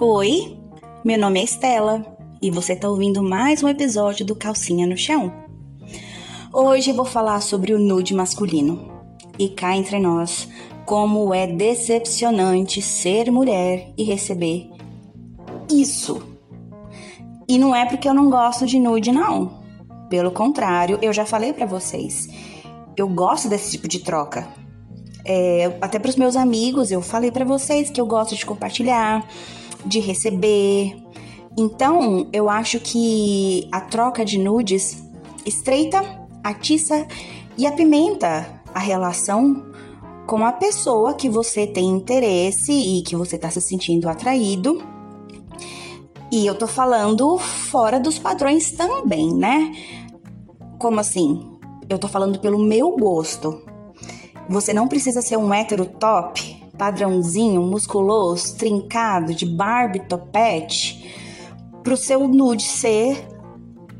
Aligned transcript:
Oi, 0.00 0.56
meu 1.04 1.18
nome 1.18 1.40
é 1.40 1.42
Estela 1.42 2.06
e 2.40 2.52
você 2.52 2.74
está 2.74 2.88
ouvindo 2.88 3.20
mais 3.20 3.64
um 3.64 3.68
episódio 3.68 4.24
do 4.24 4.36
Calcinha 4.36 4.86
no 4.86 4.96
Chão. 4.96 5.32
Hoje 6.52 6.90
eu 6.90 6.94
vou 6.94 7.04
falar 7.04 7.40
sobre 7.40 7.74
o 7.74 7.80
nude 7.80 8.14
masculino. 8.14 8.92
E 9.36 9.48
cá 9.48 9.76
entre 9.76 9.98
nós, 9.98 10.48
como 10.86 11.34
é 11.34 11.48
decepcionante 11.48 12.80
ser 12.80 13.28
mulher 13.32 13.92
e 13.98 14.04
receber 14.04 14.70
isso. 15.68 16.22
E 17.48 17.58
não 17.58 17.74
é 17.74 17.84
porque 17.84 18.08
eu 18.08 18.14
não 18.14 18.30
gosto 18.30 18.66
de 18.66 18.78
nude, 18.78 19.10
não. 19.10 19.58
Pelo 20.08 20.30
contrário, 20.30 21.00
eu 21.02 21.12
já 21.12 21.26
falei 21.26 21.52
para 21.52 21.66
vocês. 21.66 22.28
Eu 22.96 23.08
gosto 23.08 23.48
desse 23.48 23.72
tipo 23.72 23.88
de 23.88 23.98
troca. 23.98 24.46
É, 25.24 25.76
até 25.80 25.98
para 25.98 26.08
os 26.08 26.16
meus 26.16 26.36
amigos, 26.36 26.92
eu 26.92 27.02
falei 27.02 27.32
para 27.32 27.44
vocês 27.44 27.90
que 27.90 28.00
eu 28.00 28.06
gosto 28.06 28.36
de 28.36 28.46
compartilhar, 28.46 29.26
de 29.88 30.00
receber. 30.00 30.96
Então, 31.56 32.28
eu 32.32 32.48
acho 32.48 32.78
que 32.78 33.68
a 33.72 33.80
troca 33.80 34.24
de 34.24 34.38
nudes 34.38 35.02
estreita, 35.44 36.02
atiça 36.44 37.06
e 37.56 37.66
apimenta 37.66 38.62
a 38.72 38.78
relação 38.78 39.66
com 40.26 40.44
a 40.44 40.52
pessoa 40.52 41.14
que 41.14 41.28
você 41.28 41.66
tem 41.66 41.86
interesse 41.88 42.70
e 42.70 43.02
que 43.02 43.16
você 43.16 43.36
está 43.36 43.50
se 43.50 43.60
sentindo 43.60 44.08
atraído. 44.08 44.80
E 46.30 46.46
eu 46.46 46.54
tô 46.54 46.66
falando 46.66 47.38
fora 47.38 47.98
dos 47.98 48.18
padrões 48.18 48.70
também, 48.72 49.34
né? 49.34 49.72
Como 50.78 51.00
assim? 51.00 51.58
Eu 51.88 51.98
tô 51.98 52.06
falando 52.06 52.38
pelo 52.38 52.58
meu 52.58 52.94
gosto. 52.94 53.62
Você 54.48 54.72
não 54.72 54.86
precisa 54.86 55.22
ser 55.22 55.38
um 55.38 55.52
hétero 55.52 55.86
top, 55.86 56.47
padrãozinho, 56.78 57.60
musculoso, 57.62 58.56
trincado, 58.56 59.34
de 59.34 59.44
Barbie 59.44 60.06
topete, 60.08 61.12
pro 61.82 61.96
seu 61.96 62.28
nude 62.28 62.62
ser 62.62 63.26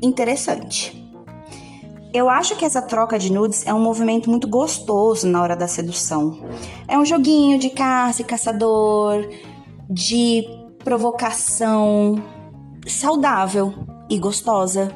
interessante. 0.01 0.97
Eu 2.11 2.27
acho 2.27 2.55
que 2.55 2.65
essa 2.65 2.81
troca 2.81 3.19
de 3.19 3.31
nudes 3.31 3.67
é 3.67 3.73
um 3.73 3.79
movimento 3.79 4.29
muito 4.29 4.47
gostoso 4.47 5.27
na 5.27 5.41
hora 5.43 5.55
da 5.55 5.67
sedução. 5.67 6.39
É 6.87 6.97
um 6.97 7.05
joguinho 7.05 7.59
de 7.59 7.69
caça 7.69 8.23
e 8.23 8.25
caçador, 8.25 9.29
de 9.87 10.43
provocação 10.83 12.15
saudável 12.87 13.73
e 14.09 14.17
gostosa. 14.17 14.91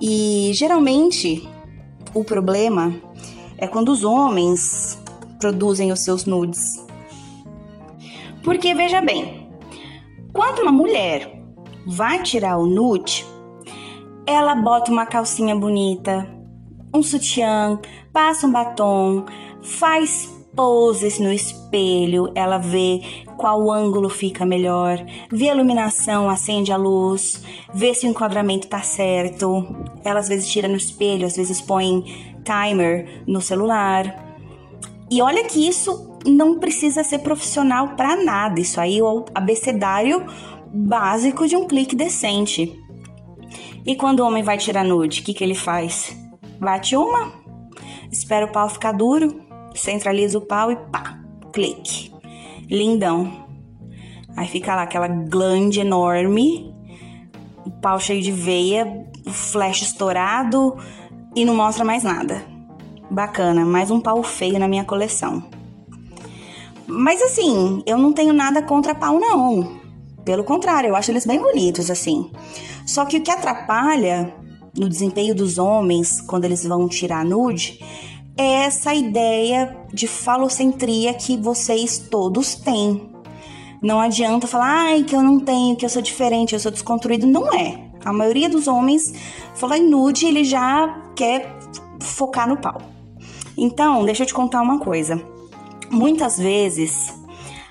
E 0.00 0.52
geralmente 0.54 1.48
o 2.14 2.22
problema 2.22 2.94
é 3.58 3.66
quando 3.66 3.90
os 3.90 4.04
homens 4.04 4.99
produzem 5.40 5.90
os 5.90 6.00
seus 6.00 6.24
nudes. 6.24 6.84
Porque 8.44 8.74
veja 8.74 9.00
bem, 9.00 9.50
quando 10.32 10.60
uma 10.60 10.72
mulher 10.72 11.42
vai 11.86 12.22
tirar 12.22 12.58
o 12.58 12.66
nude, 12.66 13.26
ela 14.26 14.54
bota 14.54 14.92
uma 14.92 15.06
calcinha 15.06 15.56
bonita, 15.56 16.28
um 16.94 17.02
sutiã, 17.02 17.80
passa 18.12 18.46
um 18.46 18.52
batom, 18.52 19.24
faz 19.62 20.40
poses 20.54 21.18
no 21.18 21.32
espelho, 21.32 22.32
ela 22.34 22.58
vê 22.58 23.00
qual 23.36 23.70
ângulo 23.70 24.08
fica 24.08 24.44
melhor, 24.44 24.98
vê 25.30 25.48
a 25.48 25.54
iluminação, 25.54 26.28
acende 26.28 26.72
a 26.72 26.76
luz, 26.76 27.42
vê 27.72 27.94
se 27.94 28.06
o 28.06 28.10
enquadramento 28.10 28.68
tá 28.68 28.82
certo. 28.82 29.66
Ela 30.04 30.20
às 30.20 30.28
vezes 30.28 30.48
tira 30.48 30.68
no 30.68 30.76
espelho, 30.76 31.26
às 31.26 31.36
vezes 31.36 31.60
põe 31.60 32.04
timer 32.44 33.22
no 33.26 33.40
celular. 33.40 34.29
E 35.10 35.20
olha 35.20 35.44
que 35.44 35.66
isso 35.66 36.18
não 36.24 36.58
precisa 36.58 37.02
ser 37.02 37.18
profissional 37.18 37.96
para 37.96 38.22
nada. 38.22 38.60
Isso 38.60 38.80
aí 38.80 38.98
é 38.98 39.02
o 39.02 39.24
abecedário 39.34 40.24
básico 40.72 41.48
de 41.48 41.56
um 41.56 41.66
clique 41.66 41.96
decente. 41.96 42.78
E 43.84 43.96
quando 43.96 44.20
o 44.20 44.26
homem 44.26 44.42
vai 44.42 44.56
tirar 44.56 44.84
nude, 44.84 45.20
o 45.20 45.24
que, 45.24 45.34
que 45.34 45.42
ele 45.42 45.54
faz? 45.54 46.16
Bate 46.60 46.94
uma, 46.94 47.32
espera 48.12 48.46
o 48.46 48.52
pau 48.52 48.68
ficar 48.68 48.92
duro, 48.92 49.40
centraliza 49.74 50.38
o 50.38 50.42
pau 50.42 50.70
e 50.70 50.76
pá, 50.76 51.18
clique. 51.52 52.12
Lindão. 52.68 53.48
Aí 54.36 54.46
fica 54.46 54.76
lá 54.76 54.82
aquela 54.82 55.08
glande 55.08 55.80
enorme, 55.80 56.72
o 57.66 57.70
pau 57.70 57.98
cheio 57.98 58.22
de 58.22 58.30
veia, 58.30 58.86
o 59.26 59.30
flash 59.30 59.82
estourado 59.82 60.76
e 61.34 61.44
não 61.44 61.54
mostra 61.54 61.84
mais 61.84 62.04
nada. 62.04 62.49
Bacana, 63.10 63.64
mais 63.64 63.90
um 63.90 64.00
pau 64.00 64.22
feio 64.22 64.56
na 64.56 64.68
minha 64.68 64.84
coleção. 64.84 65.42
Mas 66.86 67.20
assim, 67.20 67.82
eu 67.84 67.98
não 67.98 68.12
tenho 68.12 68.32
nada 68.32 68.62
contra 68.62 68.94
pau 68.94 69.18
não. 69.18 69.80
Pelo 70.24 70.44
contrário, 70.44 70.90
eu 70.90 70.96
acho 70.96 71.10
eles 71.10 71.26
bem 71.26 71.40
bonitos 71.40 71.90
assim. 71.90 72.30
Só 72.86 73.04
que 73.04 73.16
o 73.16 73.20
que 73.20 73.30
atrapalha 73.32 74.32
no 74.78 74.88
desempenho 74.88 75.34
dos 75.34 75.58
homens 75.58 76.20
quando 76.20 76.44
eles 76.44 76.64
vão 76.64 76.86
tirar 76.88 77.24
nude 77.24 77.80
é 78.36 78.62
essa 78.64 78.94
ideia 78.94 79.76
de 79.92 80.06
falocentria 80.06 81.12
que 81.12 81.36
vocês 81.36 81.98
todos 81.98 82.54
têm. 82.54 83.10
Não 83.82 83.98
adianta 83.98 84.46
falar, 84.46 84.86
ai, 84.86 85.02
que 85.02 85.16
eu 85.16 85.22
não 85.22 85.40
tenho, 85.40 85.74
que 85.74 85.84
eu 85.84 85.90
sou 85.90 86.00
diferente, 86.00 86.52
eu 86.52 86.60
sou 86.60 86.70
desconstruído. 86.70 87.26
Não 87.26 87.52
é. 87.52 87.90
A 88.04 88.12
maioria 88.12 88.48
dos 88.48 88.68
homens 88.68 89.12
fala 89.56 89.76
em 89.76 89.88
nude, 89.88 90.26
ele 90.26 90.44
já 90.44 91.10
quer 91.16 91.58
focar 92.00 92.48
no 92.48 92.56
pau. 92.56 92.89
Então, 93.62 94.06
deixa 94.06 94.22
eu 94.22 94.26
te 94.26 94.32
contar 94.32 94.62
uma 94.62 94.78
coisa. 94.80 95.22
Muitas 95.90 96.38
vezes, 96.38 97.14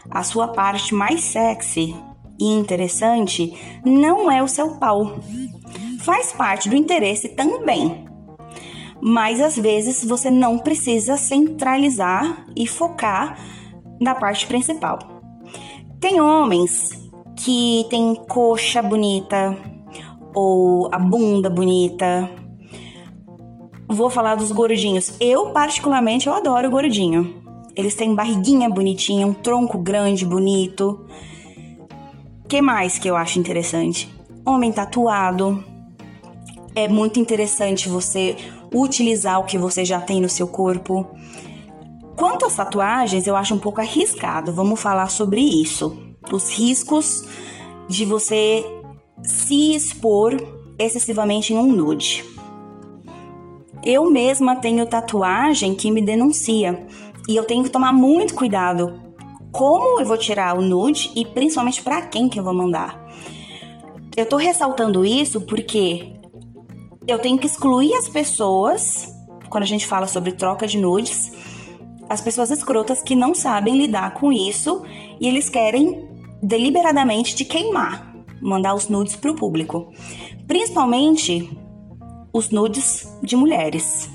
a 0.07 0.21
sua 0.21 0.49
parte 0.49 0.93
mais 0.93 1.21
sexy 1.21 1.95
e 2.39 2.45
interessante 2.45 3.57
não 3.83 4.29
é 4.29 4.43
o 4.43 4.47
seu 4.47 4.77
pau. 4.77 5.15
Faz 6.01 6.31
parte 6.31 6.69
do 6.69 6.75
interesse 6.75 7.29
também, 7.29 8.05
mas 9.01 9.41
às 9.41 9.57
vezes 9.57 10.05
você 10.05 10.29
não 10.29 10.59
precisa 10.59 11.17
centralizar 11.17 12.45
e 12.55 12.67
focar 12.67 13.39
na 13.99 14.13
parte 14.13 14.45
principal. 14.45 14.99
Tem 15.99 16.21
homens 16.21 17.09
que 17.35 17.83
têm 17.89 18.13
coxa 18.13 18.81
bonita 18.81 19.57
ou 20.35 20.87
a 20.93 20.99
bunda 20.99 21.49
bonita. 21.49 22.29
Vou 23.91 24.07
falar 24.07 24.35
dos 24.35 24.51
gordinhos. 24.51 25.13
Eu 25.19 25.49
particularmente 25.49 26.27
eu 26.27 26.33
adoro 26.35 26.69
gordinho. 26.69 27.41
Eles 27.75 27.95
têm 27.95 28.13
barriguinha 28.13 28.69
bonitinha, 28.69 29.25
um 29.25 29.33
tronco 29.33 29.79
grande, 29.79 30.23
bonito. 30.23 31.07
Que 32.47 32.61
mais 32.61 32.99
que 32.99 33.07
eu 33.07 33.15
acho 33.15 33.39
interessante? 33.39 34.07
Homem 34.45 34.71
tatuado. 34.71 35.63
É 36.75 36.87
muito 36.87 37.19
interessante 37.19 37.89
você 37.89 38.37
utilizar 38.71 39.39
o 39.39 39.45
que 39.45 39.57
você 39.57 39.83
já 39.83 39.99
tem 39.99 40.21
no 40.21 40.29
seu 40.29 40.47
corpo. 40.47 41.07
Quanto 42.15 42.45
às 42.45 42.55
tatuagens, 42.55 43.25
eu 43.25 43.35
acho 43.35 43.55
um 43.55 43.59
pouco 43.59 43.81
arriscado. 43.81 44.53
Vamos 44.53 44.79
falar 44.79 45.09
sobre 45.09 45.41
isso. 45.41 45.97
Os 46.31 46.51
riscos 46.51 47.23
de 47.87 48.05
você 48.05 48.63
se 49.23 49.73
expor 49.73 50.37
excessivamente 50.77 51.53
em 51.55 51.57
um 51.57 51.71
nude. 51.71 52.23
Eu 53.83 54.09
mesma 54.09 54.55
tenho 54.55 54.85
tatuagem 54.85 55.73
que 55.73 55.89
me 55.89 56.01
denuncia 56.01 56.85
e 57.27 57.35
eu 57.35 57.45
tenho 57.45 57.63
que 57.63 57.69
tomar 57.69 57.93
muito 57.93 58.35
cuidado 58.35 58.99
como 59.51 59.99
eu 59.99 60.05
vou 60.05 60.17
tirar 60.17 60.57
o 60.57 60.61
nude 60.61 61.11
e 61.15 61.25
principalmente 61.25 61.81
para 61.81 62.01
quem 62.01 62.27
que 62.27 62.39
eu 62.39 62.43
vou 62.43 62.53
mandar. 62.53 62.99
Eu 64.15 64.25
tô 64.25 64.35
ressaltando 64.35 65.05
isso 65.05 65.41
porque 65.41 66.13
eu 67.07 67.19
tenho 67.19 67.37
que 67.37 67.47
excluir 67.47 67.93
as 67.95 68.09
pessoas, 68.09 69.13
quando 69.49 69.63
a 69.63 69.67
gente 69.67 69.87
fala 69.87 70.07
sobre 70.07 70.33
troca 70.33 70.67
de 70.67 70.77
nudes, 70.77 71.31
as 72.09 72.19
pessoas 72.21 72.51
escrotas 72.51 73.01
que 73.01 73.15
não 73.15 73.33
sabem 73.33 73.77
lidar 73.77 74.13
com 74.13 74.31
isso 74.31 74.83
e 75.19 75.27
eles 75.27 75.49
querem 75.49 76.07
deliberadamente 76.41 77.35
te 77.35 77.45
queimar, 77.45 78.13
mandar 78.41 78.73
os 78.73 78.89
nudes 78.89 79.15
para 79.15 79.31
o 79.31 79.35
público. 79.35 79.91
Principalmente 80.47 81.49
os 82.33 82.49
nudes 82.49 83.07
de 83.23 83.35
mulheres. 83.35 84.09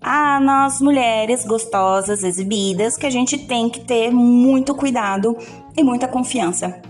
Ah, 0.00 0.38
nós 0.40 0.80
mulheres 0.80 1.44
gostosas, 1.44 2.22
exibidas, 2.22 2.96
que 2.96 3.06
a 3.06 3.10
gente 3.10 3.38
tem 3.38 3.68
que 3.68 3.80
ter 3.80 4.10
muito 4.10 4.74
cuidado 4.74 5.36
e 5.76 5.82
muita 5.82 6.06
confiança. 6.06 6.80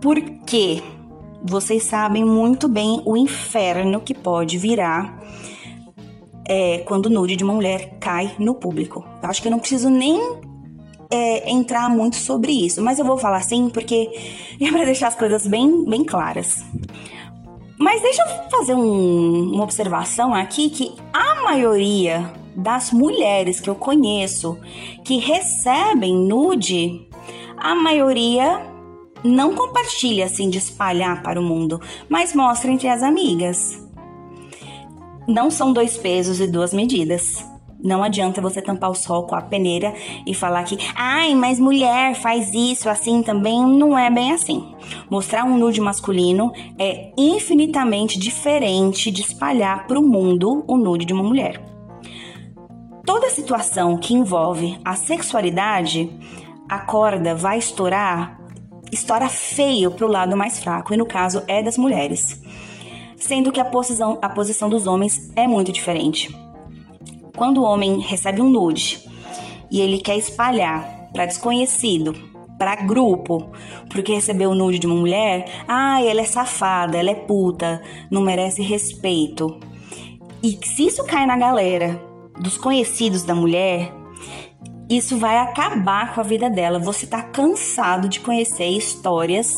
Por 0.00 0.20
quê? 0.46 0.82
vocês 1.44 1.82
sabem 1.82 2.24
muito 2.24 2.68
bem 2.68 3.02
o 3.04 3.16
inferno 3.16 4.00
que 4.00 4.14
pode 4.14 4.56
virar 4.58 5.20
é, 6.46 6.78
quando 6.78 7.06
o 7.06 7.10
nude 7.10 7.36
de 7.36 7.42
uma 7.42 7.54
mulher 7.54 7.96
cai 7.98 8.34
no 8.38 8.54
público. 8.54 9.04
Eu 9.22 9.28
acho 9.28 9.42
que 9.42 9.48
eu 9.48 9.52
não 9.52 9.58
preciso 9.58 9.90
nem 9.90 10.40
é, 11.12 11.50
entrar 11.50 11.90
muito 11.90 12.16
sobre 12.16 12.50
isso, 12.52 12.82
mas 12.82 12.98
eu 12.98 13.04
vou 13.04 13.18
falar 13.18 13.36
assim 13.36 13.68
porque 13.68 14.10
é 14.58 14.70
para 14.70 14.84
deixar 14.84 15.08
as 15.08 15.14
coisas 15.14 15.46
bem, 15.46 15.84
bem 15.84 16.02
claras. 16.02 16.64
Mas 17.78 18.00
deixa 18.00 18.22
eu 18.22 18.50
fazer 18.50 18.74
um, 18.74 19.52
uma 19.52 19.64
observação 19.64 20.32
aqui 20.32 20.70
que 20.70 20.94
a 21.12 21.42
maioria 21.42 22.32
das 22.56 22.92
mulheres 22.92 23.60
que 23.60 23.68
eu 23.68 23.74
conheço 23.74 24.58
que 25.04 25.18
recebem 25.18 26.14
nude, 26.14 27.06
a 27.56 27.74
maioria 27.74 28.66
não 29.22 29.54
compartilha 29.54 30.24
assim 30.24 30.48
de 30.48 30.58
espalhar 30.58 31.22
para 31.22 31.40
o 31.40 31.42
mundo, 31.42 31.80
mas 32.08 32.34
mostra 32.34 32.70
entre 32.70 32.88
as 32.88 33.02
amigas. 33.02 33.82
Não 35.28 35.50
são 35.50 35.72
dois 35.72 35.96
pesos 35.96 36.40
e 36.40 36.46
duas 36.46 36.72
medidas. 36.72 37.51
Não 37.82 38.02
adianta 38.02 38.40
você 38.40 38.62
tampar 38.62 38.90
o 38.90 38.94
sol 38.94 39.26
com 39.26 39.34
a 39.34 39.42
peneira 39.42 39.92
e 40.24 40.32
falar 40.32 40.62
que, 40.62 40.78
ai, 40.94 41.34
mas 41.34 41.58
mulher 41.58 42.14
faz 42.14 42.54
isso 42.54 42.88
assim 42.88 43.22
também. 43.22 43.64
Não 43.64 43.98
é 43.98 44.08
bem 44.08 44.32
assim. 44.32 44.72
Mostrar 45.10 45.44
um 45.44 45.58
nude 45.58 45.80
masculino 45.80 46.52
é 46.78 47.12
infinitamente 47.18 48.18
diferente 48.18 49.10
de 49.10 49.22
espalhar 49.22 49.86
para 49.88 49.98
o 49.98 50.02
mundo 50.02 50.64
o 50.68 50.76
nude 50.76 51.04
de 51.04 51.12
uma 51.12 51.24
mulher. 51.24 51.60
Toda 53.04 53.30
situação 53.30 53.96
que 53.96 54.14
envolve 54.14 54.78
a 54.84 54.94
sexualidade, 54.94 56.08
a 56.68 56.78
corda 56.78 57.34
vai 57.34 57.58
estourar, 57.58 58.40
estoura 58.92 59.28
feio 59.28 59.90
para 59.90 60.06
o 60.06 60.10
lado 60.10 60.36
mais 60.36 60.62
fraco, 60.62 60.94
e 60.94 60.96
no 60.96 61.04
caso 61.04 61.42
é 61.48 61.60
das 61.60 61.76
mulheres. 61.76 62.40
Sendo 63.16 63.50
que 63.50 63.60
a 63.60 63.64
posição, 63.64 64.18
a 64.22 64.28
posição 64.28 64.70
dos 64.70 64.86
homens 64.86 65.32
é 65.34 65.48
muito 65.48 65.72
diferente 65.72 66.32
quando 67.42 67.58
o 67.58 67.64
homem 67.64 67.98
recebe 67.98 68.40
um 68.40 68.48
nude 68.48 69.00
e 69.68 69.80
ele 69.80 69.98
quer 69.98 70.16
espalhar 70.16 71.08
para 71.12 71.26
desconhecido, 71.26 72.14
para 72.56 72.76
grupo, 72.76 73.50
porque 73.90 74.14
recebeu 74.14 74.50
o 74.50 74.54
nude 74.54 74.78
de 74.78 74.86
uma 74.86 74.94
mulher, 74.94 75.64
ah, 75.66 76.00
ela 76.00 76.20
é 76.20 76.24
safada, 76.24 76.96
ela 76.96 77.10
é 77.10 77.16
puta, 77.16 77.82
não 78.08 78.22
merece 78.22 78.62
respeito. 78.62 79.58
E 80.40 80.56
se 80.64 80.86
isso 80.86 81.04
cai 81.04 81.26
na 81.26 81.36
galera 81.36 82.00
dos 82.38 82.56
conhecidos 82.56 83.24
da 83.24 83.34
mulher, 83.34 83.92
isso 84.88 85.18
vai 85.18 85.38
acabar 85.38 86.14
com 86.14 86.20
a 86.20 86.24
vida 86.24 86.48
dela. 86.48 86.78
Você 86.78 87.08
tá 87.08 87.24
cansado 87.24 88.08
de 88.08 88.20
conhecer 88.20 88.68
histórias 88.68 89.52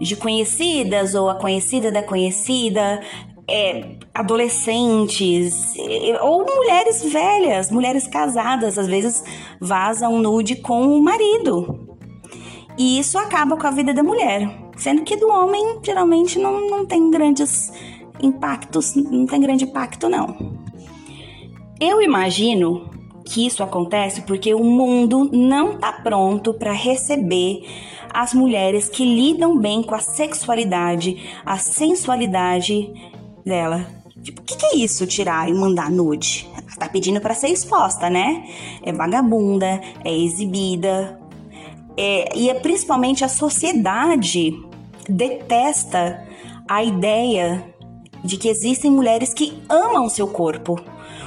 de 0.00 0.16
conhecidas 0.16 1.14
ou 1.14 1.30
a 1.30 1.36
conhecida 1.36 1.92
da 1.92 2.02
conhecida 2.02 3.00
é, 3.46 3.99
adolescentes 4.14 5.74
ou 6.20 6.44
mulheres 6.44 7.02
velhas, 7.04 7.70
mulheres 7.70 8.06
casadas, 8.06 8.78
às 8.78 8.86
vezes 8.86 9.22
vazam 9.60 10.18
nude 10.18 10.56
com 10.56 10.82
o 10.82 11.02
marido. 11.02 11.98
E 12.76 12.98
isso 12.98 13.18
acaba 13.18 13.56
com 13.56 13.66
a 13.66 13.70
vida 13.70 13.92
da 13.92 14.02
mulher, 14.02 14.48
sendo 14.76 15.02
que 15.02 15.16
do 15.16 15.28
homem 15.28 15.78
geralmente 15.82 16.38
não, 16.38 16.68
não 16.68 16.86
tem 16.86 17.10
grandes 17.10 17.72
impactos, 18.22 18.94
não 18.94 19.26
tem 19.26 19.40
grande 19.40 19.64
impacto 19.64 20.08
não. 20.08 20.58
Eu 21.80 22.02
imagino 22.02 22.90
que 23.24 23.46
isso 23.46 23.62
acontece 23.62 24.22
porque 24.22 24.52
o 24.54 24.64
mundo 24.64 25.30
não 25.32 25.74
está 25.74 25.92
pronto 25.92 26.52
para 26.52 26.72
receber 26.72 27.64
as 28.12 28.34
mulheres 28.34 28.88
que 28.88 29.04
lidam 29.04 29.56
bem 29.56 29.82
com 29.82 29.94
a 29.94 30.00
sexualidade, 30.00 31.22
a 31.44 31.56
sensualidade 31.56 32.92
dela. 33.44 33.99
Tipo, 34.22 34.42
o 34.42 34.44
que, 34.44 34.56
que, 34.56 34.66
é 34.66 34.76
isso, 34.76 35.06
tirar 35.06 35.48
e 35.48 35.54
mandar 35.54 35.90
nude? 35.90 36.48
Tá 36.78 36.88
pedindo 36.88 37.20
para 37.20 37.34
ser 37.34 37.48
exposta, 37.48 38.10
né? 38.10 38.44
É 38.82 38.92
vagabunda, 38.92 39.80
é 40.04 40.16
exibida. 40.16 41.18
É, 41.96 42.36
e 42.36 42.48
é 42.50 42.54
principalmente 42.54 43.24
a 43.24 43.28
sociedade 43.28 44.52
detesta 45.08 46.26
a 46.68 46.82
ideia 46.84 47.64
de 48.22 48.36
que 48.36 48.48
existem 48.48 48.90
mulheres 48.90 49.34
que 49.34 49.62
amam 49.68 50.08
seu 50.08 50.28
corpo. 50.28 50.80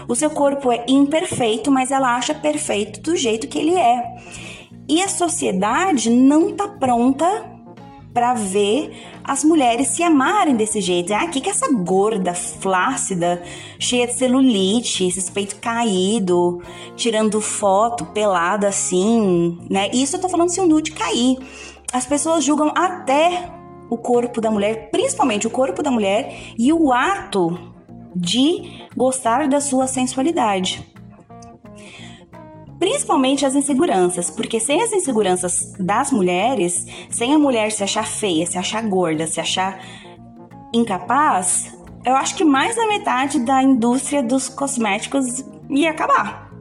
O 0.08 0.16
seu 0.16 0.30
corpo 0.30 0.72
é 0.72 0.86
imperfeito, 0.88 1.72
mas 1.72 1.92
ela 1.92 2.16
acha 2.16 2.34
perfeito 2.34 3.02
do 3.02 3.16
jeito 3.16 3.48
que 3.48 3.58
ele 3.58 3.76
é. 3.76 4.04
E 4.88 5.02
a 5.02 5.08
sociedade 5.08 6.10
não 6.10 6.54
tá 6.54 6.68
pronta 6.68 7.53
para 8.14 8.34
ver 8.34 8.94
as 9.24 9.44
mulheres 9.44 9.88
se 9.88 10.04
amarem 10.04 10.56
desse 10.56 10.80
jeito. 10.80 11.14
Ah, 11.14 11.28
que 11.28 11.42
que 11.42 11.50
essa 11.50 11.72
gorda, 11.74 12.34
flácida, 12.34 13.42
cheia 13.80 14.06
de 14.06 14.14
celulite, 14.14 15.08
esse 15.08 15.32
peito 15.32 15.56
caído, 15.56 16.62
tirando 16.96 17.42
foto 17.42 18.06
pelada 18.06 18.68
assim, 18.68 19.58
né? 19.70 19.90
Isso 19.92 20.16
eu 20.16 20.22
tô 20.22 20.30
falando 20.30 20.50
se 20.50 20.62
o 20.62 20.68
nude 20.68 20.92
cair. 20.92 21.38
As 21.92 22.06
pessoas 22.06 22.44
julgam 22.44 22.72
até 22.76 23.52
o 23.90 23.98
corpo 23.98 24.40
da 24.40 24.52
mulher, 24.52 24.90
principalmente 24.92 25.48
o 25.48 25.50
corpo 25.50 25.82
da 25.82 25.92
mulher 25.92 26.54
e 26.58 26.72
o 26.72 26.92
ato 26.94 27.58
de 28.16 28.88
gostar 28.96 29.48
da 29.48 29.60
sua 29.60 29.88
sensualidade 29.88 30.93
principalmente 32.80 33.46
as 33.46 33.56
inseguranças, 33.56 34.30
porque 34.30 34.60
sem 34.60 34.82
as 34.82 34.92
inseguranças 34.92 35.74
das 35.80 36.12
mulheres, 36.12 36.86
sem 37.10 37.34
a 37.34 37.40
mulher 37.40 37.72
se 37.72 37.84
achar 37.84 38.06
feia, 38.06 38.46
se 38.46 38.58
achar 38.58 38.82
gorda, 38.88 39.28
se 39.28 39.40
achar 39.40 39.80
incapaz, 40.74 41.78
eu 42.06 42.16
acho 42.16 42.36
que 42.36 42.44
mais 42.44 42.76
da 42.76 42.88
metade 42.88 43.40
da 43.40 43.64
indústria 43.64 44.22
dos 44.22 44.50
cosméticos 44.50 45.46
ia 45.70 45.92
acabar. 45.92 46.52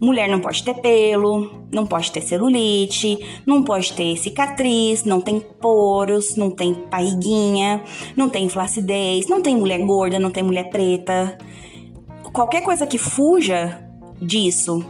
Mulher 0.00 0.28
não 0.28 0.40
pode 0.40 0.64
ter 0.64 0.74
pelo, 0.74 1.62
não 1.70 1.86
pode 1.86 2.10
ter 2.10 2.20
celulite, 2.20 3.18
não 3.46 3.62
pode 3.62 3.92
ter 3.92 4.16
cicatriz, 4.16 5.04
não 5.04 5.20
tem 5.20 5.38
poros, 5.38 6.36
não 6.36 6.50
tem 6.50 6.74
barriguinha, 6.90 7.82
não 8.16 8.28
tem 8.28 8.48
flacidez, 8.48 9.28
não 9.28 9.40
tem 9.40 9.56
mulher 9.56 9.78
gorda, 9.86 10.18
não 10.18 10.30
tem 10.30 10.42
mulher 10.42 10.70
preta. 10.70 11.38
Qualquer 12.32 12.62
coisa 12.62 12.84
que 12.84 12.98
fuja 12.98 13.81
disso 14.22 14.84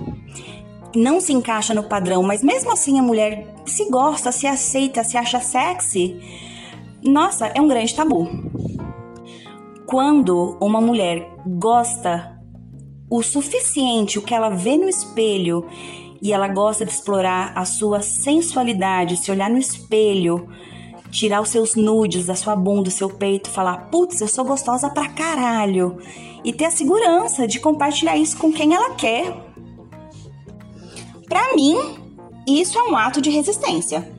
não 0.94 1.20
se 1.20 1.32
encaixa 1.32 1.74
no 1.74 1.82
padrão, 1.82 2.22
mas 2.22 2.42
mesmo 2.42 2.70
assim 2.70 2.98
a 2.98 3.02
mulher 3.02 3.54
se 3.64 3.88
gosta, 3.88 4.30
se 4.30 4.46
aceita, 4.46 5.02
se 5.02 5.16
acha 5.16 5.40
sexy, 5.40 6.20
nossa, 7.02 7.46
é 7.48 7.60
um 7.60 7.66
grande 7.66 7.94
tabu. 7.94 8.28
Quando 9.86 10.56
uma 10.60 10.80
mulher 10.80 11.28
gosta 11.46 12.40
o 13.10 13.22
suficiente, 13.22 14.18
o 14.18 14.22
que 14.22 14.34
ela 14.34 14.50
vê 14.50 14.76
no 14.76 14.88
espelho, 14.88 15.66
e 16.22 16.32
ela 16.32 16.46
gosta 16.46 16.84
de 16.84 16.92
explorar 16.92 17.52
a 17.56 17.64
sua 17.64 18.00
sensualidade, 18.00 19.16
se 19.16 19.30
olhar 19.30 19.50
no 19.50 19.58
espelho, 19.58 20.48
tirar 21.12 21.42
os 21.42 21.50
seus 21.50 21.76
nudes 21.76 22.26
da 22.26 22.34
sua 22.34 22.56
bunda, 22.56 22.84
do 22.84 22.90
seu 22.90 23.10
peito, 23.10 23.50
falar: 23.50 23.88
"Putz, 23.90 24.20
eu 24.20 24.26
sou 24.26 24.44
gostosa 24.44 24.90
pra 24.90 25.08
caralho" 25.10 25.98
e 26.42 26.52
ter 26.52 26.64
a 26.64 26.70
segurança 26.70 27.46
de 27.46 27.60
compartilhar 27.60 28.16
isso 28.16 28.36
com 28.36 28.52
quem 28.52 28.74
ela 28.74 28.94
quer. 28.94 29.36
Para 31.28 31.54
mim, 31.54 31.76
isso 32.48 32.78
é 32.78 32.82
um 32.82 32.96
ato 32.96 33.20
de 33.20 33.30
resistência. 33.30 34.10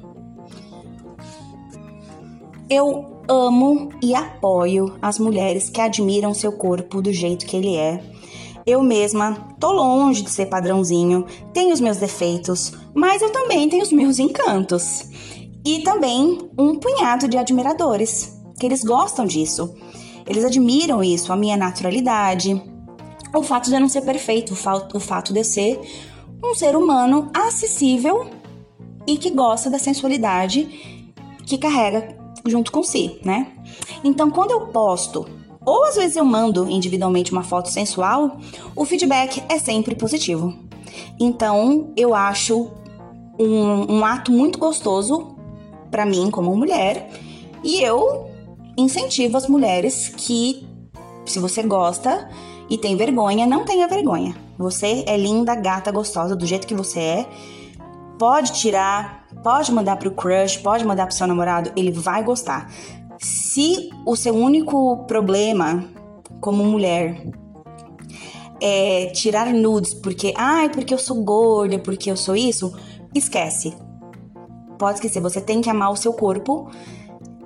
Eu 2.69 3.21
amo 3.27 3.89
e 4.01 4.15
apoio 4.15 4.97
as 5.01 5.19
mulheres 5.19 5.69
que 5.69 5.81
admiram 5.81 6.33
seu 6.33 6.53
corpo 6.53 7.01
do 7.01 7.11
jeito 7.11 7.45
que 7.45 7.57
ele 7.57 7.75
é. 7.75 8.01
Eu 8.65 8.81
mesma 8.81 9.55
tô 9.59 9.71
longe 9.73 10.21
de 10.21 10.29
ser 10.29 10.45
padrãozinho, 10.45 11.25
tenho 11.53 11.73
os 11.73 11.81
meus 11.81 11.97
defeitos, 11.97 12.71
mas 12.93 13.21
eu 13.21 13.29
também 13.29 13.67
tenho 13.67 13.83
os 13.83 13.91
meus 13.91 14.19
encantos. 14.19 15.05
E 15.65 15.79
também 15.79 16.49
um 16.57 16.75
punhado 16.77 17.27
de 17.27 17.37
admiradores, 17.37 18.37
que 18.59 18.65
eles 18.65 18.83
gostam 18.83 19.25
disso. 19.25 19.73
Eles 20.27 20.43
admiram 20.43 21.03
isso, 21.03 21.31
a 21.31 21.35
minha 21.35 21.57
naturalidade, 21.57 22.61
o 23.33 23.43
fato 23.43 23.69
de 23.69 23.75
eu 23.75 23.79
não 23.79 23.89
ser 23.89 24.01
perfeito, 24.01 24.53
o 24.53 24.99
fato 24.99 25.33
de 25.33 25.39
eu 25.39 25.43
ser 25.43 25.79
um 26.43 26.53
ser 26.53 26.75
humano 26.75 27.29
acessível 27.33 28.29
e 29.07 29.17
que 29.17 29.29
gosta 29.29 29.69
da 29.69 29.79
sensualidade 29.79 31.03
que 31.45 31.57
carrega 31.57 32.17
junto 32.45 32.71
com 32.71 32.83
si, 32.83 33.19
né? 33.23 33.51
Então, 34.03 34.29
quando 34.29 34.51
eu 34.51 34.67
posto, 34.67 35.25
ou 35.65 35.85
às 35.85 35.95
vezes 35.95 36.17
eu 36.17 36.25
mando 36.25 36.69
individualmente 36.69 37.31
uma 37.31 37.43
foto 37.43 37.69
sensual, 37.69 38.37
o 38.75 38.85
feedback 38.85 39.41
é 39.49 39.57
sempre 39.57 39.95
positivo. 39.95 40.53
Então, 41.19 41.91
eu 41.95 42.13
acho 42.13 42.69
um, 43.39 43.97
um 43.97 44.05
ato 44.05 44.31
muito 44.31 44.59
gostoso 44.59 45.32
para 45.93 46.07
mim 46.07 46.31
como 46.31 46.57
mulher 46.57 47.07
e 47.63 47.79
eu 47.83 48.31
incentivo 48.75 49.37
as 49.37 49.47
mulheres 49.47 50.11
que, 50.17 50.67
se 51.23 51.37
você 51.37 51.61
gosta 51.61 52.27
e 52.67 52.79
tem 52.79 52.97
vergonha, 52.97 53.45
não 53.45 53.63
tenha 53.63 53.87
vergonha. 53.87 54.35
Você 54.57 55.03
é 55.05 55.15
linda, 55.15 55.53
gata, 55.53 55.91
gostosa 55.91 56.35
do 56.35 56.47
jeito 56.47 56.65
que 56.65 56.73
você 56.73 56.99
é. 56.99 57.29
Pode 58.17 58.53
tirar, 58.53 59.27
pode 59.43 59.71
mandar 59.71 59.97
pro 59.97 60.09
crush, 60.09 60.57
pode 60.57 60.83
mandar 60.83 61.05
pro 61.05 61.15
seu 61.15 61.27
namorado, 61.27 61.71
ele 61.75 61.91
vai 61.91 62.23
gostar. 62.23 62.73
Se 63.19 63.91
o 64.03 64.15
seu 64.15 64.33
único 64.33 65.05
problema 65.05 65.85
como 66.41 66.65
mulher 66.65 67.23
é 68.59 69.11
tirar 69.13 69.53
nudes 69.53 69.93
porque, 69.93 70.33
ai, 70.35 70.69
porque 70.69 70.91
eu 70.91 70.97
sou 70.97 71.23
gorda, 71.23 71.77
porque 71.77 72.09
eu 72.09 72.17
sou 72.17 72.35
isso, 72.35 72.73
esquece. 73.13 73.75
Pode 74.77 74.95
esquecer, 74.95 75.21
você 75.21 75.39
tem 75.39 75.61
que 75.61 75.69
amar 75.69 75.91
o 75.91 75.95
seu 75.95 76.13
corpo 76.13 76.69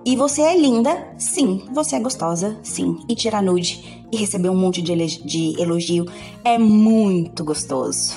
E 0.05 0.15
você 0.15 0.41
é 0.41 0.57
linda? 0.57 1.13
Sim. 1.17 1.65
Você 1.73 1.97
é 1.97 1.99
gostosa? 1.99 2.57
Sim. 2.63 2.99
E 3.09 3.15
tirar 3.15 3.43
nude 3.43 4.05
e 4.11 4.15
receber 4.15 4.49
um 4.49 4.55
monte 4.55 4.81
de, 4.81 5.61
elogio 5.61 6.05
é 6.45 6.57
muito 6.57 7.43
gostoso. 7.43 8.15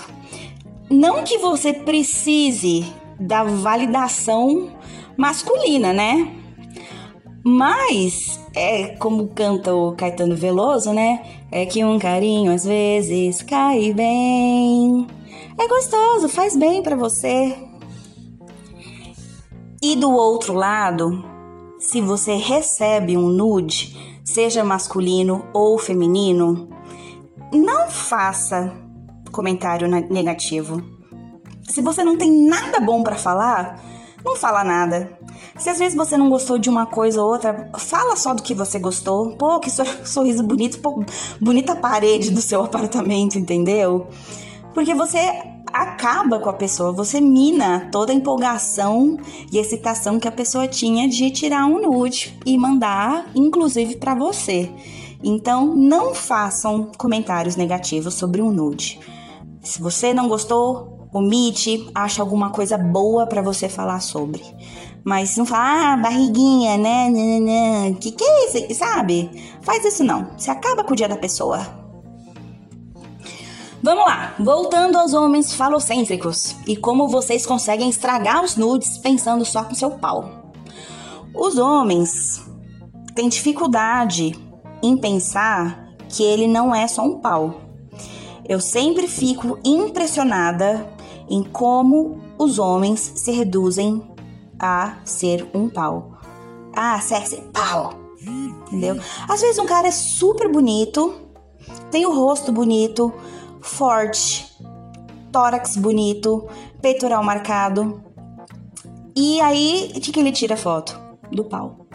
Não 0.88 1.25
que 1.25 1.38
você 1.38 1.73
precise 1.73 2.85
da 3.19 3.43
validação 3.45 4.71
masculina, 5.17 5.93
né? 5.93 6.33
Mas 7.45 8.38
é 8.55 8.88
como 8.97 9.29
canta 9.29 9.75
o 9.75 9.93
Caetano 9.93 10.37
Veloso, 10.37 10.93
né? 10.93 11.23
É 11.50 11.67
que 11.67 11.85
um 11.85 11.99
carinho 11.99 12.52
às 12.52 12.64
vezes 12.64 13.43
cai 13.43 13.93
bem. 13.93 15.07
É 15.59 15.67
gostoso, 15.67 16.29
faz 16.29 16.57
bem 16.57 16.83
para 16.83 16.97
você. 16.97 17.57
E 19.82 19.96
do 19.96 20.10
outro 20.10 20.52
lado, 20.52 21.25
se 21.78 22.02
você 22.02 22.34
recebe 22.34 23.16
um 23.16 23.28
nude, 23.28 24.20
seja 24.22 24.62
masculino 24.62 25.46
ou 25.54 25.78
feminino, 25.78 26.68
não 27.50 27.88
faça 27.88 28.75
comentário 29.32 29.88
negativo. 29.88 30.82
Se 31.62 31.80
você 31.80 32.04
não 32.04 32.18
tem 32.18 32.46
nada 32.46 32.78
bom 32.78 33.02
para 33.02 33.16
falar, 33.16 33.82
não 34.22 34.37
fala 34.37 34.62
nada. 34.62 35.18
Se 35.56 35.70
às 35.70 35.78
vezes 35.78 35.96
você 35.96 36.14
não 36.14 36.28
gostou 36.28 36.58
de 36.58 36.68
uma 36.68 36.84
coisa 36.84 37.22
ou 37.22 37.32
outra, 37.32 37.70
fala 37.78 38.16
só 38.16 38.34
do 38.34 38.42
que 38.42 38.52
você 38.52 38.78
gostou. 38.78 39.34
Pô, 39.38 39.58
que 39.60 39.70
sorriso 40.04 40.42
bonito, 40.42 40.78
pô, 40.80 41.02
bonita 41.40 41.75
parede 41.75 42.30
do 42.30 42.42
seu 42.42 42.62
apartamento, 42.62 43.38
entendeu? 43.38 44.08
Porque 44.75 44.94
você 44.94 45.50
acaba 45.73 46.39
com 46.39 46.49
a 46.49 46.55
pessoa, 46.55 46.93
você 46.93 47.21
mina 47.21 47.89
toda 47.91 48.12
a 48.12 48.15
empolgação 48.15 49.17
e 49.53 49.59
excitação 49.59 50.19
que 50.19 50.29
a 50.29 50.33
pessoa 50.33 50.69
tinha 50.69 51.09
de 51.09 51.31
tirar 51.31 51.67
um 51.67 51.81
nude 51.81 52.39
e 52.45 52.57
mandar, 52.57 53.31
inclusive 53.35 53.97
para 53.97 54.15
você. 54.15 54.71
Então, 55.23 55.75
não 55.75 56.15
façam 56.15 56.91
comentários 56.97 57.57
negativos 57.57 58.15
sobre 58.15 58.41
um 58.41 58.50
nude. 58.50 58.99
Se 59.62 59.81
você 59.81 60.15
não 60.15 60.29
gostou, 60.29 61.09
omite, 61.12 61.91
acha 61.95 62.23
alguma 62.23 62.50
coisa 62.50 62.79
boa 62.79 63.27
para 63.27 63.43
você 63.43 63.69
falar 63.69 64.00
sobre. 64.00 64.43
Mas 65.05 65.37
não 65.37 65.47
fala, 65.47 65.93
ah, 65.93 65.97
barriguinha, 65.97 66.77
né, 66.77 67.11
né, 67.11 67.41
né, 67.41 67.41
né? 67.41 67.97
Que 68.00 68.12
que 68.12 68.25
é 68.25 68.47
isso, 68.47 68.75
sabe? 68.75 69.31
Faz 69.62 69.85
isso 69.85 70.05
não. 70.05 70.31
Você 70.37 70.50
acaba 70.50 70.85
com 70.85 70.93
o 70.93 70.97
dia 70.97 71.09
da 71.09 71.17
pessoa. 71.17 71.79
Vamos 73.82 74.04
lá, 74.04 74.34
voltando 74.38 74.99
aos 74.99 75.14
homens 75.14 75.54
falocêntricos 75.54 76.54
e 76.66 76.76
como 76.76 77.08
vocês 77.08 77.46
conseguem 77.46 77.88
estragar 77.88 78.44
os 78.44 78.54
nudes 78.54 78.99
pensando 78.99 79.42
só 79.42 79.64
com 79.64 79.75
seu 79.75 79.92
pau. 79.92 80.52
Os 81.34 81.56
homens 81.56 82.44
têm 83.14 83.30
dificuldade 83.30 84.38
em 84.82 84.99
pensar 84.99 85.94
que 86.10 86.22
ele 86.22 86.46
não 86.46 86.75
é 86.75 86.87
só 86.87 87.02
um 87.02 87.20
pau. 87.20 87.62
Eu 88.46 88.60
sempre 88.60 89.08
fico 89.08 89.58
impressionada 89.64 90.87
em 91.26 91.42
como 91.42 92.20
os 92.37 92.58
homens 92.58 93.12
se 93.14 93.32
reduzem 93.32 94.02
a 94.58 94.99
ser 95.06 95.49
um 95.54 95.70
pau. 95.70 96.18
Ah, 96.76 97.00
sexy, 97.00 97.40
pau. 97.50 97.94
Entendeu? 98.66 99.00
Às 99.26 99.40
vezes 99.40 99.58
um 99.58 99.66
cara 99.66 99.88
é 99.88 99.92
super 99.92 100.52
bonito, 100.52 101.14
tem 101.90 102.04
o 102.04 102.14
rosto 102.14 102.52
bonito, 102.52 103.12
forte, 103.62 104.47
tórax 105.33 105.76
bonito, 105.76 106.49
peitoral 106.81 107.23
marcado. 107.23 108.02
E 109.17 109.40
aí, 109.40 109.93
de 110.00 110.12
que 110.12 110.21
ele 110.21 110.33
tira 110.33 110.57
foto? 110.57 110.99
Do 111.33 111.45
pau. 111.45 111.87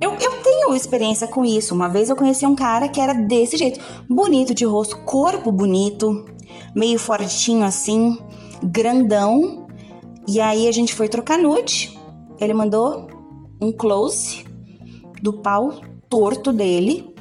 Eu, 0.00 0.12
eu 0.12 0.42
tenho 0.42 0.74
experiência 0.74 1.26
com 1.26 1.44
isso. 1.44 1.74
Uma 1.74 1.88
vez 1.88 2.10
eu 2.10 2.16
conheci 2.16 2.44
um 2.44 2.54
cara 2.54 2.88
que 2.88 3.00
era 3.00 3.14
desse 3.14 3.56
jeito: 3.56 3.80
bonito 4.08 4.54
de 4.54 4.64
rosto, 4.64 4.98
corpo 4.98 5.50
bonito, 5.50 6.26
meio 6.74 6.98
fortinho 6.98 7.64
assim, 7.64 8.18
grandão. 8.62 9.66
E 10.26 10.40
aí 10.40 10.68
a 10.68 10.72
gente 10.72 10.94
foi 10.94 11.08
trocar 11.08 11.38
nude. 11.38 11.98
Ele 12.40 12.52
mandou 12.52 13.08
um 13.60 13.72
close 13.72 14.44
do 15.22 15.32
pau 15.32 15.72
torto 16.08 16.52
dele, 16.52 17.14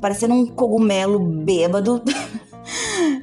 parecendo 0.00 0.34
um 0.34 0.46
cogumelo 0.46 1.18
bêbado. 1.18 2.02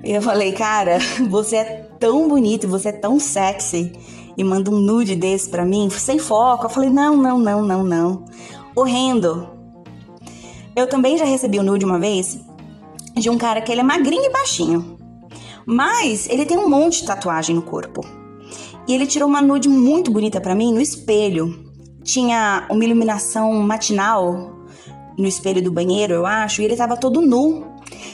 Eu 0.04 0.22
falei, 0.22 0.52
cara, 0.52 0.98
você 1.30 1.58
é 1.58 1.90
tão 2.00 2.28
bonito, 2.28 2.68
você 2.68 2.90
é 2.90 2.94
tão 2.94 3.20
sexy 3.20 3.92
e 4.38 4.44
manda 4.44 4.72
um 4.72 4.80
nude 4.80 5.16
desse 5.16 5.50
pra 5.50 5.66
mim, 5.66 5.90
sem 5.90 6.18
foco. 6.18 6.66
Eu 6.66 6.70
falei, 6.70 6.90
não, 6.90 7.18
não, 7.18 7.38
não, 7.38 7.62
não, 7.62 7.84
não. 7.84 8.26
Horrendo. 8.76 9.50
Eu 10.76 10.88
também 10.88 11.18
já 11.18 11.26
recebi 11.26 11.60
um 11.60 11.64
nude 11.64 11.84
uma 11.84 12.00
vez 12.00 12.40
de 13.16 13.30
um 13.30 13.38
cara 13.38 13.62
que 13.62 13.72
ele 13.72 13.82
é 13.82 13.84
magrinho 13.84 14.26
e 14.26 14.32
baixinho. 14.32 14.98
Mas 15.66 16.28
ele 16.30 16.46
tem 16.46 16.58
um 16.58 16.70
monte 16.70 17.02
de 17.02 17.08
tatuagem 17.08 17.56
no 17.56 17.62
corpo. 17.62 18.02
E 18.88 18.94
ele 18.94 19.06
tirou 19.06 19.28
uma 19.28 19.42
nude 19.42 19.68
muito 19.70 20.10
bonita 20.10 20.40
para 20.42 20.56
mim 20.56 20.74
no 20.74 20.82
espelho. 20.82 21.70
Tinha 22.04 22.66
uma 22.72 22.84
iluminação 22.84 23.54
matinal 23.62 24.56
no 25.18 25.28
espelho 25.28 25.62
do 25.62 25.72
banheiro, 25.72 26.14
eu 26.14 26.26
acho, 26.26 26.62
e 26.62 26.66
ele 26.66 26.76
tava 26.76 26.96
todo 26.96 27.22
nu. 27.22 27.68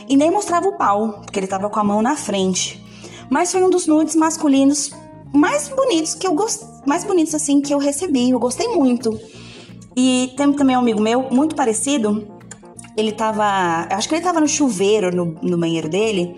E 0.08 0.16
nem 0.16 0.32
mostrava 0.32 0.68
o 0.68 0.78
pau, 0.78 1.22
porque 1.22 1.40
ele 1.40 1.48
tava 1.48 1.70
com 1.70 1.80
a 1.80 1.84
mão 1.84 2.02
na 2.02 2.16
frente. 2.16 2.84
Mas 3.30 3.52
foi 3.52 3.64
um 3.64 3.70
dos 3.70 3.88
nudes 3.88 4.16
masculinos 4.16 4.92
mais 5.34 5.68
bonitos 5.68 6.16
que 6.16 6.26
eu 6.26 6.34
gostei, 6.34 6.68
mais 6.86 7.04
bonitos 7.04 7.34
assim 7.34 7.60
que 7.60 7.74
eu 7.74 7.78
recebi. 7.78 8.30
Eu 8.30 8.40
gostei 8.40 8.68
muito. 8.68 9.20
E 9.96 10.34
tem 10.36 10.52
também 10.54 10.76
um 10.76 10.80
amigo 10.80 11.02
meu, 11.02 11.24
muito 11.32 11.56
parecido. 11.56 12.28
Ele 12.96 13.12
tava. 13.12 13.88
Acho 13.90 14.08
que 14.08 14.16
ele 14.16 14.24
tava 14.24 14.40
no 14.40 14.48
chuveiro 14.48 15.14
no, 15.14 15.38
no 15.42 15.58
banheiro 15.58 15.90
dele. 15.90 16.36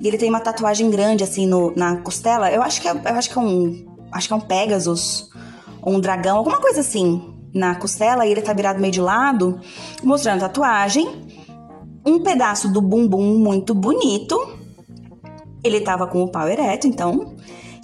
E 0.00 0.08
ele 0.08 0.16
tem 0.16 0.30
uma 0.30 0.40
tatuagem 0.40 0.90
grande, 0.90 1.22
assim, 1.22 1.46
no, 1.46 1.74
na 1.76 1.96
costela. 1.96 2.50
Eu 2.50 2.62
acho 2.62 2.80
que 2.80 2.88
é, 2.88 2.92
eu 2.92 3.14
acho 3.14 3.30
que 3.30 3.38
é 3.38 3.40
um. 3.40 3.86
Acho 4.12 4.28
que 4.28 4.32
é 4.32 4.36
um 4.36 4.40
Pegasus. 4.40 5.30
Um 5.84 6.00
dragão, 6.00 6.38
alguma 6.38 6.58
coisa 6.58 6.80
assim. 6.80 7.34
Na 7.52 7.74
costela. 7.74 8.26
E 8.26 8.30
ele 8.30 8.40
tá 8.40 8.52
virado 8.52 8.80
meio 8.80 8.92
de 8.92 9.00
lado, 9.00 9.60
mostrando 10.02 10.44
a 10.44 10.48
tatuagem 10.48 11.29
um 12.04 12.20
pedaço 12.20 12.72
do 12.72 12.80
bumbum 12.80 13.38
muito 13.38 13.74
bonito. 13.74 14.38
Ele 15.62 15.80
tava 15.80 16.06
com 16.06 16.22
o 16.22 16.30
pau 16.30 16.48
ereto, 16.48 16.86
então 16.86 17.34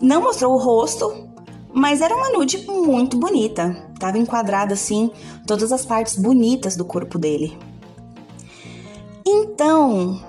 não 0.00 0.22
mostrou 0.22 0.54
o 0.54 0.58
rosto, 0.58 1.28
mas 1.72 2.00
era 2.00 2.14
uma 2.14 2.30
nude 2.30 2.66
muito 2.66 3.16
bonita. 3.18 3.90
Tava 3.98 4.18
enquadrada 4.18 4.74
assim 4.74 5.10
todas 5.46 5.72
as 5.72 5.84
partes 5.84 6.16
bonitas 6.16 6.76
do 6.76 6.84
corpo 6.84 7.18
dele. 7.18 7.58
Então, 9.26 10.22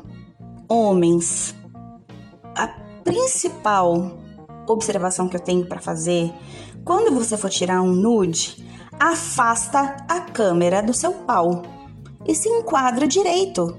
homens, 0.68 1.56
a 2.56 2.68
principal 3.04 4.18
observação 4.68 5.30
que 5.30 5.36
eu 5.36 5.42
tenho 5.42 5.66
para 5.66 5.80
fazer 5.80 6.34
quando 6.84 7.14
você 7.14 7.38
for 7.38 7.50
tirar 7.50 7.82
um 7.82 7.92
nude, 7.92 8.66
afasta 9.00 9.98
a 10.08 10.22
câmera 10.22 10.82
do 10.82 10.94
seu 10.94 11.12
pau 11.12 11.62
e 12.28 12.36
se 12.36 12.50
enquadra 12.50 13.08
direito. 13.08 13.76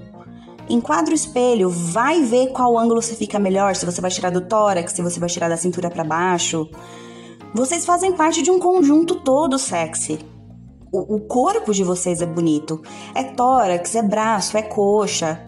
Enquadra 0.69 1.11
o 1.11 1.15
espelho, 1.15 1.69
vai 1.69 2.21
ver 2.23 2.51
qual 2.51 2.77
ângulo 2.77 3.01
você 3.01 3.15
fica 3.15 3.39
melhor, 3.39 3.75
se 3.75 3.85
você 3.85 3.99
vai 3.99 4.11
tirar 4.11 4.29
do 4.29 4.41
tórax, 4.41 4.93
se 4.93 5.01
você 5.01 5.19
vai 5.19 5.29
tirar 5.29 5.49
da 5.49 5.57
cintura 5.57 5.89
para 5.89 6.03
baixo. 6.03 6.69
Vocês 7.53 7.85
fazem 7.85 8.11
parte 8.11 8.41
de 8.41 8.51
um 8.51 8.59
conjunto 8.59 9.15
todo 9.15 9.57
sexy. 9.57 10.19
O, 10.91 11.15
o 11.15 11.19
corpo 11.21 11.73
de 11.73 11.83
vocês 11.83 12.21
é 12.21 12.25
bonito. 12.25 12.81
É 13.15 13.23
tórax, 13.23 13.95
é 13.95 14.03
braço, 14.03 14.57
é 14.57 14.61
coxa. 14.61 15.41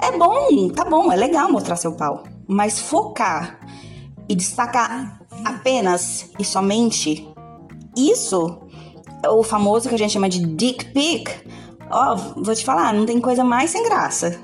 É 0.00 0.16
bom, 0.16 0.68
tá 0.68 0.84
bom, 0.84 1.12
é 1.12 1.16
legal 1.16 1.50
mostrar 1.50 1.76
seu 1.76 1.92
pau. 1.92 2.22
Mas 2.46 2.78
focar 2.78 3.60
e 4.28 4.34
destacar 4.34 5.20
apenas 5.44 6.30
e 6.38 6.44
somente 6.44 7.28
isso, 7.96 8.60
o 9.28 9.42
famoso 9.42 9.88
que 9.88 9.94
a 9.94 9.98
gente 9.98 10.12
chama 10.12 10.28
de 10.28 10.44
dick 10.46 10.86
pic, 10.86 11.28
Ó, 11.92 12.16
vou 12.36 12.54
te 12.54 12.64
falar, 12.64 12.94
não 12.94 13.04
tem 13.04 13.20
coisa 13.20 13.44
mais 13.44 13.70
sem 13.70 13.84
graça. 13.84 14.40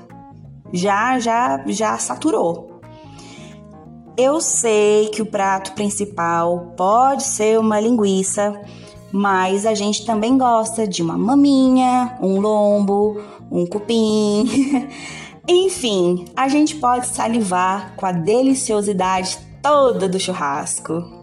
Já, 0.71 1.17
já, 1.19 1.63
já 1.65 1.97
saturou. 1.97 2.79
Eu 4.15 4.39
sei 4.39 5.07
que 5.07 5.21
o 5.21 5.25
prato 5.25 5.71
principal 5.73 6.73
pode 6.77 7.23
ser 7.23 7.59
uma 7.59 7.79
linguiça, 7.79 8.61
mas 9.11 9.65
a 9.65 9.73
gente 9.73 10.05
também 10.05 10.37
gosta 10.37 10.87
de 10.87 11.01
uma 11.01 11.17
maminha, 11.17 12.17
um 12.21 12.39
lombo, 12.39 13.19
um 13.49 13.65
cupim. 13.65 14.47
Enfim, 15.47 16.25
a 16.35 16.47
gente 16.47 16.75
pode 16.75 17.07
salivar 17.07 17.95
com 17.95 18.05
a 18.05 18.11
deliciosidade 18.11 19.39
toda 19.63 20.07
do 20.07 20.19
churrasco. 20.19 21.18